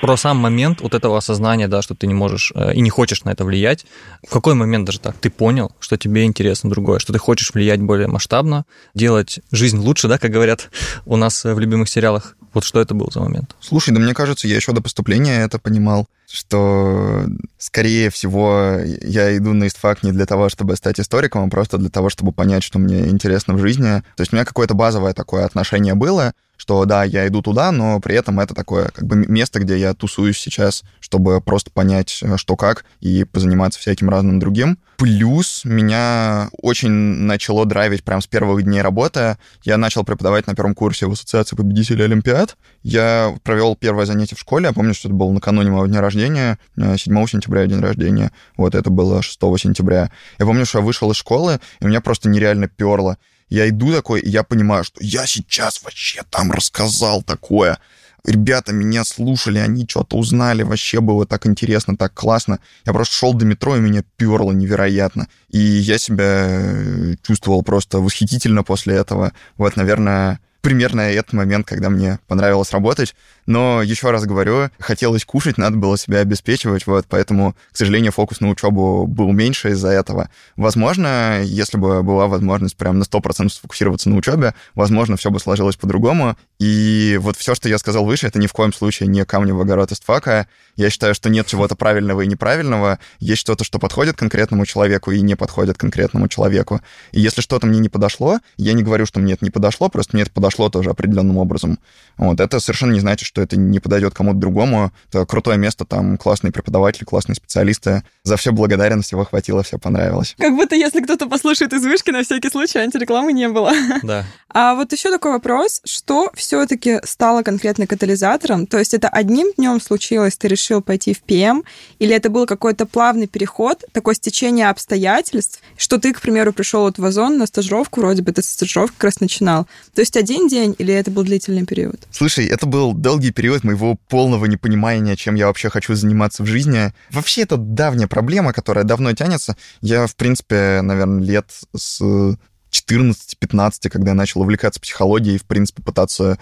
[0.00, 3.22] Про сам момент вот этого осознания, да, что ты не можешь э, и не хочешь
[3.24, 3.86] на это влиять.
[4.26, 7.80] В какой момент даже так ты понял, что тебе интересно другое, что ты хочешь влиять
[7.80, 8.64] более масштабно,
[8.94, 10.70] делать жизнь лучше, да, как говорят
[11.04, 12.36] у нас в любимых сериалах.
[12.52, 13.54] Вот что это был за момент?
[13.60, 17.24] Слушай, да мне кажется, я еще до поступления это понимал, что,
[17.58, 21.90] скорее всего, я иду на истфак не для того, чтобы стать историком, а просто для
[21.90, 24.02] того, чтобы понять, что мне интересно в жизни.
[24.16, 27.98] То есть у меня какое-то базовое такое отношение было, что да, я иду туда, но
[28.00, 32.36] при этом это такое как бы место, где я тусуюсь сейчас, чтобы просто понять, э,
[32.36, 34.78] что как, и позаниматься всяким разным другим.
[35.00, 39.38] Плюс меня очень начало драйвить прям с первых дней работы.
[39.62, 42.58] Я начал преподавать на первом курсе в Ассоциации победителей Олимпиад.
[42.82, 44.66] Я провел первое занятие в школе.
[44.66, 46.58] Я помню, что это было накануне моего дня рождения.
[46.76, 48.30] 7 сентября день рождения.
[48.58, 50.10] Вот это было 6 сентября.
[50.38, 53.16] Я помню, что я вышел из школы, и меня просто нереально перло.
[53.48, 57.78] Я иду такой, и я понимаю, что я сейчас вообще там рассказал такое.
[58.24, 62.58] Ребята меня слушали, они что-то узнали, вообще было так интересно, так классно.
[62.84, 65.28] Я просто шел до метро, и меня перло невероятно.
[65.48, 69.32] И я себя э, чувствовал просто восхитительно после этого.
[69.56, 73.14] Вот, наверное, примерно этот момент, когда мне понравилось работать.
[73.46, 78.40] Но еще раз говорю, хотелось кушать, надо было себя обеспечивать, вот, поэтому, к сожалению, фокус
[78.40, 80.30] на учебу был меньше из-за этого.
[80.56, 85.76] Возможно, если бы была возможность прям на 100% сфокусироваться на учебе, возможно, все бы сложилось
[85.76, 86.36] по-другому.
[86.60, 89.60] И вот все, что я сказал выше, это ни в коем случае не камни в
[89.60, 90.46] огород из фака.
[90.76, 92.98] Я считаю, что нет чего-то правильного и неправильного.
[93.18, 96.80] Есть что-то, что подходит конкретному человеку и не подходит конкретному человеку.
[97.12, 100.14] И если что-то мне не подошло, я не говорю, что мне это не подошло, просто
[100.14, 101.78] мне это подошло тоже определенным образом.
[102.16, 104.92] Вот это совершенно не значит, что это не подойдет кому-то другому.
[105.08, 108.02] Это крутое место, там классные преподаватели, классные специалисты.
[108.24, 110.34] За все благодарен, всего хватило, все понравилось.
[110.38, 113.72] Как будто если кто-то послушает из вышки, на всякий случай антирекламы не было.
[114.02, 114.24] Да.
[114.48, 118.66] А вот еще такой вопрос, что все-таки стало конкретно катализатором?
[118.66, 121.62] То есть это одним днем случилось, ты решил пойти в ПМ,
[121.98, 126.98] или это был какой-то плавный переход, такое стечение обстоятельств, что ты, к примеру, пришел вот
[126.98, 129.66] в Озон на стажировку, вроде бы ты стажировку как раз начинал.
[129.94, 132.00] То есть один день или это был длительный период?
[132.10, 136.92] Слушай, это был долгий период моего полного непонимания, чем я вообще хочу заниматься в жизни.
[137.10, 139.56] Вообще, это давняя проблема, которая давно тянется.
[139.80, 142.36] Я, в принципе, наверное, лет с
[142.70, 146.38] 14-15, когда я начал увлекаться психологией и, в принципе, пытаться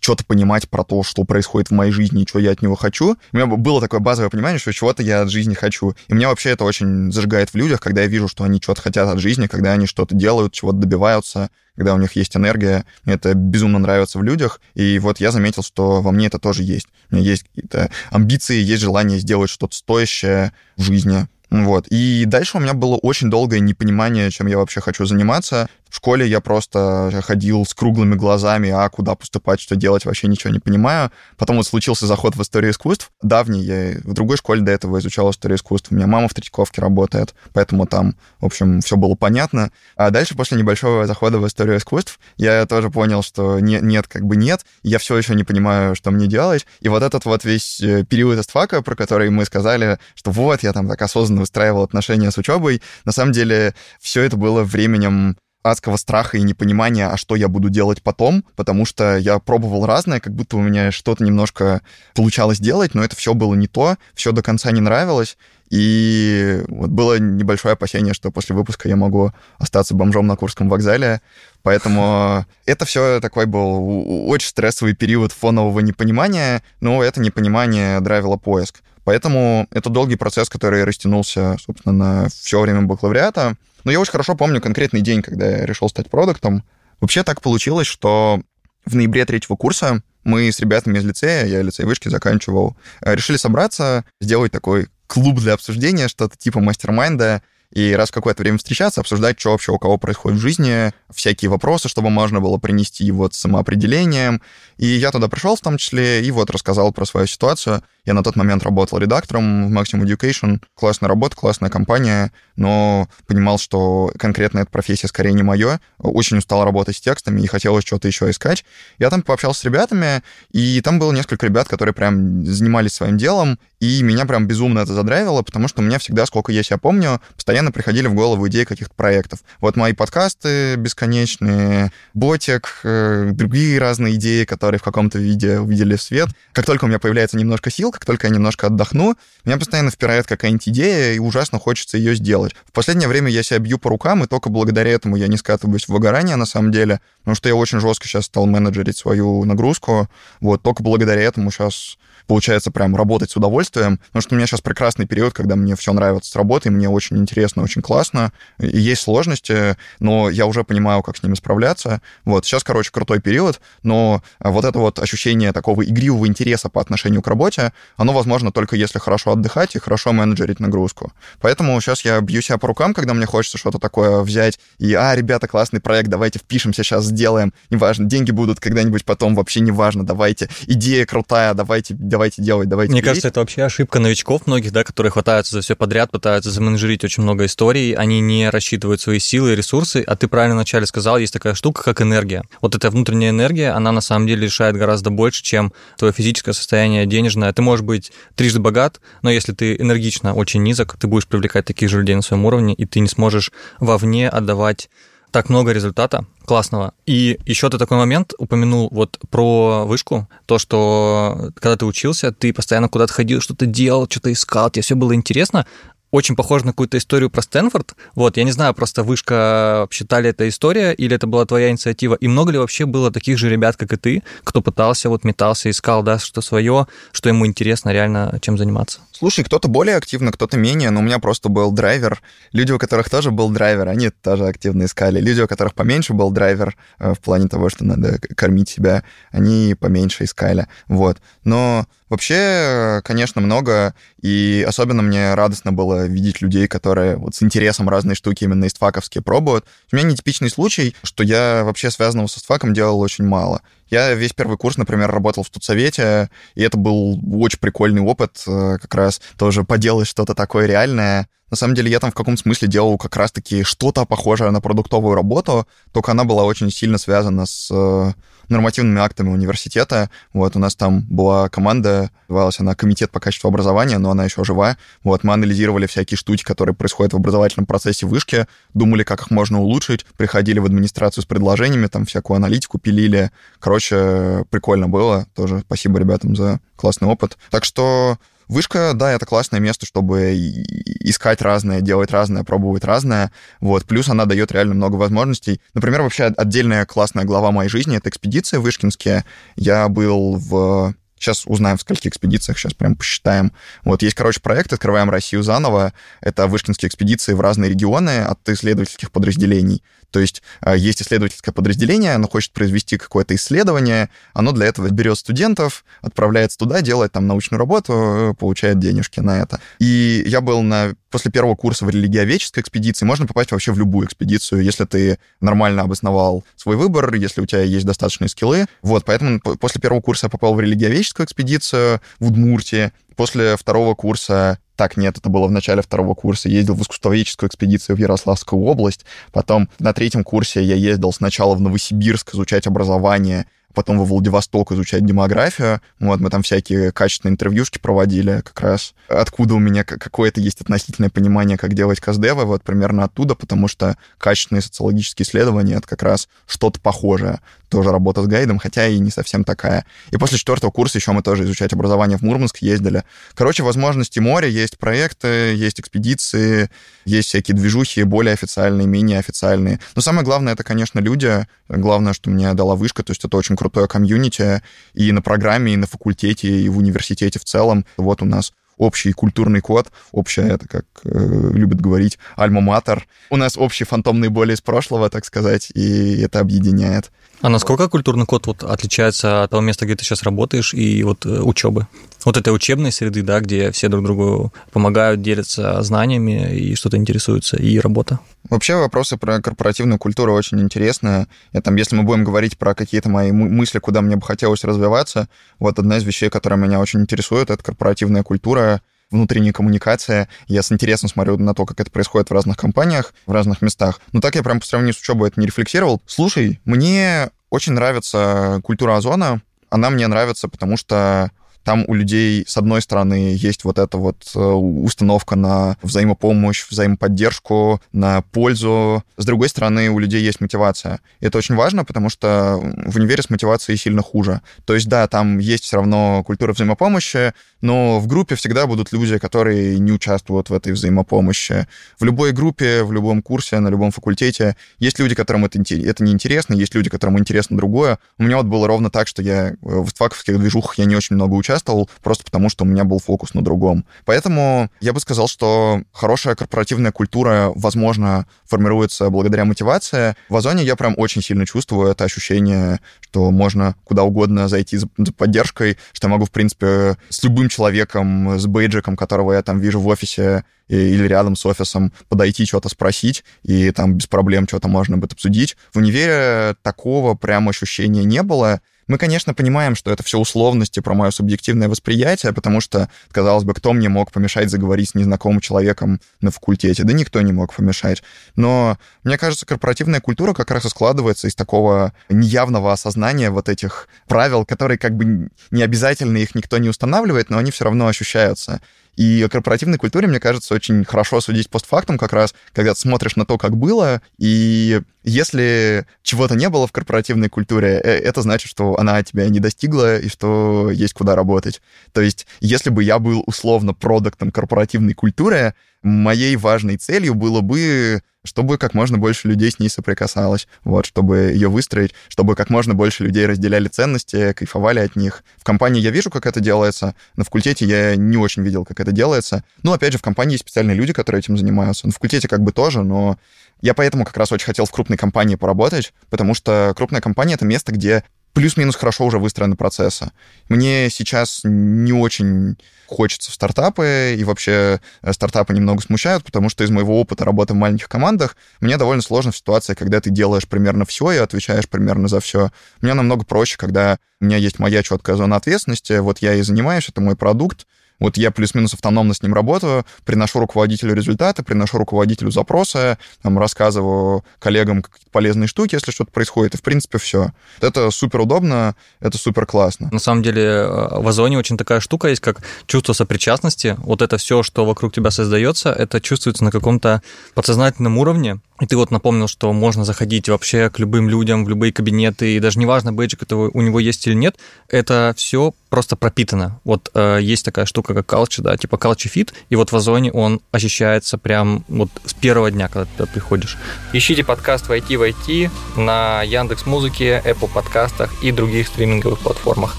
[0.00, 3.16] что-то понимать про то, что происходит в моей жизни и что я от него хочу.
[3.32, 5.94] У меня было такое базовое понимание, что чего-то я от жизни хочу.
[6.08, 9.08] И меня вообще это очень зажигает в людях, когда я вижу, что они что-то хотят
[9.08, 12.84] от жизни, когда они что-то делают, чего-то добиваются, когда у них есть энергия.
[13.04, 14.60] Мне это безумно нравится в людях.
[14.74, 16.88] И вот я заметил, что во мне это тоже есть.
[17.10, 21.26] У меня есть какие-то амбиции, есть желание сделать что-то стоящее в жизни.
[21.50, 21.86] Вот.
[21.88, 25.68] И дальше у меня было очень долгое непонимание, чем я вообще хочу заниматься.
[25.90, 30.52] В школе я просто ходил с круглыми глазами, а куда поступать, что делать, вообще ничего
[30.52, 31.10] не понимаю.
[31.36, 33.10] Потом вот случился заход в историю искусств.
[33.22, 35.90] Давний, я в другой школе до этого изучал историю искусств.
[35.90, 39.72] У меня мама в Третьяковке работает, поэтому там, в общем, все было понятно.
[39.96, 44.24] А дальше, после небольшого захода в историю искусств, я тоже понял, что не, нет, как
[44.24, 44.64] бы нет.
[44.84, 46.66] Я все еще не понимаю, что мне делать.
[46.80, 50.72] И вот этот вот весь э, период эстфака, про который мы сказали, что вот, я
[50.72, 55.96] там так осознанно выстраивал отношения с учебой, на самом деле все это было временем адского
[55.96, 60.34] страха и непонимания, а что я буду делать потом, потому что я пробовал разное, как
[60.34, 61.82] будто у меня что-то немножко
[62.14, 65.36] получалось делать, но это все было не то, все до конца не нравилось,
[65.70, 71.20] и вот было небольшое опасение, что после выпуска я могу остаться бомжом на Курском вокзале.
[71.62, 78.82] Поэтому это все такой был очень стрессовый период фонового непонимания, но это непонимание драйвило поиск.
[79.04, 83.56] Поэтому это долгий процесс, который растянулся, собственно, на все время бакалавриата.
[83.84, 86.64] Но я очень хорошо помню конкретный день, когда я решил стать продуктом.
[87.00, 88.42] Вообще так получилось, что
[88.84, 93.36] в ноябре третьего курса мы с ребятами из лицея, я лицей вышки заканчивал, э, решили
[93.36, 99.00] собраться, сделать такой клуб для обсуждения, что-то типа мастер-майнда, и раз в какое-то время встречаться,
[99.00, 103.34] обсуждать, что вообще у кого происходит в жизни, всякие вопросы, чтобы можно было принести вот
[103.34, 104.42] самоопределением.
[104.76, 107.82] И я туда пришел в том числе и вот рассказал про свою ситуацию.
[108.10, 110.60] Я на тот момент работал редактором в Maximum Education.
[110.74, 115.80] Классная работа, классная компания, но понимал, что конкретно эта профессия скорее не мое.
[115.98, 118.64] Очень устал работать с текстами и хотелось что-то еще искать.
[118.98, 123.60] Я там пообщался с ребятами, и там было несколько ребят, которые прям занимались своим делом,
[123.78, 127.20] и меня прям безумно это задрайвило, потому что у меня всегда, сколько я себя помню,
[127.36, 129.38] постоянно приходили в голову идеи каких-то проектов.
[129.60, 136.28] Вот мои подкасты бесконечные, ботик, э, другие разные идеи, которые в каком-то виде увидели свет.
[136.52, 140.26] Как только у меня появляется немножко сил, как только я немножко отдохну, меня постоянно впирает
[140.26, 142.54] какая-нибудь идея, и ужасно хочется ее сделать.
[142.64, 145.84] В последнее время я себя бью по рукам, и только благодаря этому я не скатываюсь
[145.84, 150.08] в выгорание, на самом деле, потому что я очень жестко сейчас стал менеджерить свою нагрузку.
[150.40, 151.98] Вот, только благодаря этому сейчас
[152.30, 155.92] получается прям работать с удовольствием, потому что у меня сейчас прекрасный период, когда мне все
[155.92, 161.02] нравится с работой, мне очень интересно, очень классно, и есть сложности, но я уже понимаю,
[161.02, 162.00] как с ними справляться.
[162.24, 167.20] Вот, сейчас, короче, крутой период, но вот это вот ощущение такого игривого интереса по отношению
[167.20, 171.12] к работе, оно возможно только если хорошо отдыхать и хорошо менеджерить нагрузку.
[171.40, 175.16] Поэтому сейчас я бью себя по рукам, когда мне хочется что-то такое взять, и, а,
[175.16, 180.48] ребята, классный проект, давайте впишемся, сейчас сделаем, неважно, деньги будут когда-нибудь потом, вообще неважно, давайте,
[180.68, 184.84] идея крутая, давайте, давайте давайте делать, давайте Мне кажется, это вообще ошибка новичков многих, да,
[184.84, 189.54] которые хватаются за все подряд, пытаются заменеджерить очень много историй, они не рассчитывают свои силы
[189.54, 192.42] и ресурсы, а ты правильно вначале сказал, есть такая штука, как энергия.
[192.60, 197.06] Вот эта внутренняя энергия, она на самом деле решает гораздо больше, чем твое физическое состояние
[197.06, 197.54] денежное.
[197.54, 201.88] Ты можешь быть трижды богат, но если ты энергично очень низок, ты будешь привлекать таких
[201.88, 204.90] же людей на своем уровне, и ты не сможешь вовне отдавать
[205.30, 206.94] так много результата классного.
[207.06, 212.52] И еще ты такой момент упомянул вот про вышку, то, что когда ты учился, ты
[212.52, 215.66] постоянно куда-то ходил, что-то делал, что-то искал, тебе все было интересно,
[216.10, 217.94] очень похоже на какую-то историю про Стэнфорд.
[218.14, 222.28] Вот, я не знаю, просто вышка считали это история, или это была твоя инициатива, и
[222.28, 226.02] много ли вообще было таких же ребят, как и ты, кто пытался, вот метался, искал,
[226.02, 229.00] да, что свое, что ему интересно реально чем заниматься?
[229.12, 232.22] Слушай, кто-то более активно, кто-то менее, но у меня просто был драйвер.
[232.52, 235.20] Люди, у которых тоже был драйвер, они тоже активно искали.
[235.20, 239.76] Люди, у которых поменьше был драйвер э, в плане того, что надо кормить себя, они
[239.78, 240.68] поменьше искали.
[240.88, 241.18] Вот.
[241.44, 247.88] Но Вообще, конечно, много, и особенно мне радостно было видеть людей, которые вот с интересом
[247.88, 249.64] разные штуки именно истфаковские пробуют.
[249.92, 253.62] У меня нетипичный случай, что я вообще связанного со истфаком делал очень мало.
[253.90, 258.78] Я весь первый курс, например, работал в студсовете, и это был очень прикольный опыт, э,
[258.80, 261.28] как раз тоже поделать что-то такое реальное.
[261.50, 265.16] На самом деле я там в каком-то смысле делал как раз-таки что-то похожее на продуктовую
[265.16, 268.12] работу, только она была очень сильно связана с э,
[268.50, 270.10] нормативными актами университета.
[270.32, 274.44] Вот, у нас там была команда, называлась она Комитет по качеству образования, но она еще
[274.44, 274.76] жива.
[275.02, 279.60] Вот, мы анализировали всякие штуки, которые происходят в образовательном процессе вышки, думали, как их можно
[279.60, 283.30] улучшить, приходили в администрацию с предложениями, там всякую аналитику пилили.
[283.58, 285.26] Короче, прикольно было.
[285.34, 287.38] Тоже спасибо ребятам за классный опыт.
[287.50, 288.18] Так что
[288.50, 293.30] Вышка, да, это классное место, чтобы искать разное, делать разное, пробовать разное.
[293.60, 293.84] Вот.
[293.84, 295.60] Плюс она дает реально много возможностей.
[295.72, 299.24] Например, вообще отдельная классная глава моей жизни— это экспедиция вышкинские.
[299.54, 303.52] Я был в Сейчас узнаем, в скольких экспедициях, сейчас прям посчитаем.
[303.84, 305.92] Вот есть, короче, проект «Открываем Россию заново».
[306.22, 309.82] Это вышкинские экспедиции в разные регионы от исследовательских подразделений.
[310.10, 315.18] То есть а, есть исследовательское подразделение, оно хочет произвести какое-то исследование, оно для этого берет
[315.18, 319.60] студентов, отправляется туда, делает там научную работу, получает денежки на это.
[319.78, 324.06] И я был на после первого курса в религиоведческой экспедиции можно попасть вообще в любую
[324.06, 328.66] экспедицию, если ты нормально обосновал свой выбор, если у тебя есть достаточные скиллы.
[328.82, 332.92] Вот, поэтому после первого курса я попал в религиоведческую экспедицию в Удмуртии.
[333.16, 336.48] После второго курса так, нет, это было в начале второго курса.
[336.48, 339.04] Ездил в искусствоведческую экспедицию в Ярославскую область.
[339.30, 345.04] Потом на третьем курсе я ездил сначала в Новосибирск изучать образование, потом во Владивосток изучать
[345.04, 345.80] демографию.
[345.98, 348.94] Вот, мы там всякие качественные интервьюшки проводили как раз.
[349.08, 353.96] Откуда у меня какое-то есть относительное понимание, как делать каздевы, вот примерно оттуда, потому что
[354.18, 357.40] качественные социологические исследования— это как раз что-то похожее.
[357.68, 359.84] Тоже работа с гайдом, хотя и не совсем такая.
[360.10, 363.04] И после четвертого курса еще мы тоже изучать образование в Мурманск ездили.
[363.34, 366.68] Короче, возможности моря, есть проекты, есть экспедиции,
[367.04, 369.78] есть всякие движухи, более официальные, менее официальные.
[369.94, 371.46] Но самое главное— это, конечно, люди.
[371.68, 374.62] Главное, что мне дала вышка, то есть это очень крутое комьюнити
[374.94, 377.84] и на программе, и на факультете, и в университете в целом.
[377.98, 383.02] Вот у нас общий культурный код, общая, это как э, любят говорить, альма-матер.
[383.28, 387.12] У нас общие фантомные боли из прошлого, так сказать, и это объединяет.
[387.42, 391.24] А насколько культурный код вот отличается от того места, где ты сейчас работаешь, и вот
[391.24, 391.86] э, учебы?
[392.26, 397.56] Вот этой учебной среды, да, где все друг другу помогают, делятся знаниями и что-то интересуются,
[397.56, 398.18] и работа.
[398.50, 401.28] Вообще вопросы про корпоративную культуру очень интересные.
[401.54, 405.28] Я там, если мы будем говорить про какие-то мои мысли, куда мне бы хотелось развиваться,
[405.58, 410.28] вот одна из вещей, которая меня очень интересует, это корпоративная культура, внутренняя коммуникация.
[410.46, 414.00] Я с интересом смотрю на то, как это происходит в разных компаниях, в разных местах.
[414.12, 416.00] Но так я прям по сравнению с учебой это не рефлексировал.
[416.06, 419.42] Слушай, мне очень нравится культура Озона.
[419.68, 421.30] Она мне нравится, потому что
[421.64, 427.80] там у людей, с одной стороны, есть вот эта вот э, установка на взаимопомощь, взаимоподдержку,
[427.92, 429.04] на пользу.
[429.16, 431.00] С другой стороны, у людей есть мотивация.
[431.20, 434.40] И это очень важно, потому что в универе с мотивацией сильно хуже.
[434.64, 439.18] То есть, да, там есть все равно культура взаимопомощи, но в группе всегда будут люди,
[439.18, 441.66] которые не участвуют в этой взаимопомощи.
[441.98, 446.54] В любой группе, в любом курсе, на любом факультете есть люди, которым это, это неинтересно,
[446.54, 447.98] есть люди, которым интересно другое.
[448.18, 451.16] У меня вот было ровно так, что я э, в факовских движухах я не очень
[451.16, 453.84] много участвовал, участвовал, просто потому что у меня был фокус на другом.
[454.04, 460.14] Поэтому я бы сказал, что хорошая корпоративная культура, возможно, формируется благодаря мотивации.
[460.28, 464.88] В Озоне я прям очень сильно чувствую это ощущение, что можно куда угодно зайти за,
[465.16, 469.80] поддержкой, что я могу, в принципе, с любым человеком, с бейджиком, которого я там вижу
[469.80, 474.96] в офисе, или рядом с офисом подойти, что-то спросить, и там без проблем что-то можно
[474.96, 475.56] будет обсудить.
[475.72, 478.60] В универе такого прям ощущения не было.
[478.90, 483.54] Мы, конечно, понимаем, что это все условности про мое субъективное восприятие, потому что, казалось бы,
[483.54, 486.82] кто мне мог помешать заговорить с незнакомым человеком на факультете?
[486.82, 488.02] Да никто не мог помешать.
[488.34, 493.86] Но мне кажется, корпоративная культура как раз и складывается из такого неявного осознания вот этих
[494.08, 498.60] правил, которые как бы не обязательно их никто не устанавливает, но они все равно ощущаются.
[498.96, 503.14] И о корпоративной культуре, мне кажется, очень хорошо судить постфактум как раз, когда ты смотришь
[503.14, 508.50] на то, как было, и если чего-то не было в корпоративной культуре, э, это значит,
[508.50, 511.60] что она тебя не достигла и что есть куда работать.
[511.92, 518.02] То есть, если бы я был условно продуктом корпоративной культуры, моей важной целью было бы
[518.24, 522.74] чтобы как можно больше людей с ней соприкасалось, вот, чтобы ее выстроить, чтобы как можно
[522.74, 525.24] больше людей разделяли ценности, кайфовали от них.
[525.38, 528.92] В компании я вижу, как это делается, на факультете я не очень видел, как это
[528.92, 529.42] делается.
[529.62, 531.86] Ну, опять же, в компании есть специальные люди, которые этим занимаются.
[531.86, 533.18] На факультете как бы тоже, но
[533.60, 537.44] я поэтому как раз очень хотел в крупной компании поработать, потому что крупная компания— это
[537.44, 540.10] место, где плюс-минус хорошо уже выстроены процессы.
[540.48, 542.56] Мне сейчас не очень
[542.86, 547.54] хочется в стартапы, и вообще э, стартапы немного смущают, потому что из моего опыта работы
[547.54, 551.68] в маленьких командах мне довольно сложно в ситуации, когда ты делаешь примерно все и отвечаешь
[551.68, 552.50] примерно за все.
[552.80, 556.88] Мне намного проще, когда у меня есть моя четкая зона ответственности, вот я и занимаюсь,
[556.88, 557.66] это мой продукт,
[558.00, 564.24] вот я плюс-минус автономно с ним работаю, приношу руководителю результаты, приношу руководителю запросы, там, рассказываю
[564.38, 567.32] коллегам какие-то полезные штуки, если что-то происходит, и, в принципе, все.
[567.60, 569.88] Это супер удобно, это супер классно.
[569.92, 573.76] На самом деле э, в Озоне очень такая штука есть, как чувство сопричастности.
[573.78, 577.02] Вот это все, что вокруг тебя создается, это чувствуется на каком-то
[577.34, 581.72] подсознательном уровне, и ты вот напомнил, что можно заходить вообще к любым людям в любые
[581.72, 584.36] кабинеты, и даже неважно, бейджик этого у него есть или нет,
[584.68, 586.60] это все просто пропитано.
[586.64, 590.12] Вот э, есть такая штука, как culture, да, типа culture fit, и вот в Озоне
[590.12, 593.56] он ощущается прям вот с первого дня, когда ты туда приходишь.
[593.92, 599.76] Ищите подкаст «Войти в IT» на Яндекс Музыке, Apple подкастах и других стриминговых платформах.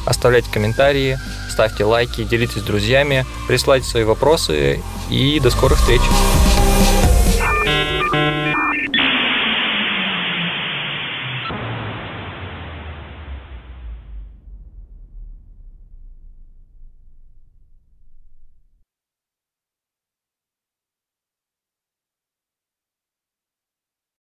[0.06, 1.20] Оставляйте комментарии,
[1.50, 6.02] ставьте лайки, делитесь с друзьями, присылайте свои вопросы и до скорых встреч.